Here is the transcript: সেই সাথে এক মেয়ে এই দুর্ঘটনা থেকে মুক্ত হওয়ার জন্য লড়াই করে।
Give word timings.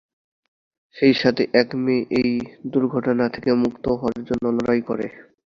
সেই 0.95 1.13
সাথে 1.13 1.43
এক 1.53 1.69
মেয়ে 1.83 2.03
এই 2.19 2.31
দুর্ঘটনা 2.73 3.25
থেকে 3.35 3.51
মুক্ত 3.63 3.85
হওয়ার 3.91 4.19
জন্য 4.27 4.45
লড়াই 4.57 4.81
করে। 4.89 5.05